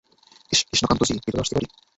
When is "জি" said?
1.07-1.13